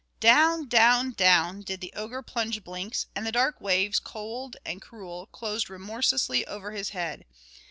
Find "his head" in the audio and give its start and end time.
6.71-7.23